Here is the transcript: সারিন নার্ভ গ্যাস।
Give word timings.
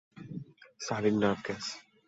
সারিন 0.81 1.15
নার্ভ 1.21 1.39
গ্যাস। 1.45 1.65